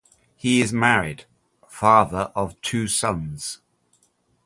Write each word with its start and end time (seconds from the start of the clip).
He 0.35 0.63
is 0.63 0.73
married, 0.73 1.25
father 1.67 2.31
of 2.35 2.59
two 2.61 2.87
sons. 2.87 3.61